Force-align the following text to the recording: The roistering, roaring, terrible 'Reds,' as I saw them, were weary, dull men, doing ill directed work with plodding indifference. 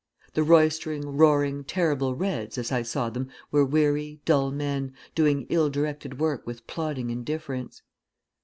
The 0.33 0.41
roistering, 0.41 1.15
roaring, 1.15 1.63
terrible 1.63 2.15
'Reds,' 2.15 2.57
as 2.57 2.71
I 2.71 2.81
saw 2.81 3.11
them, 3.11 3.29
were 3.51 3.63
weary, 3.63 4.19
dull 4.25 4.49
men, 4.49 4.95
doing 5.13 5.45
ill 5.49 5.69
directed 5.69 6.17
work 6.19 6.43
with 6.47 6.65
plodding 6.65 7.11
indifference. 7.11 7.83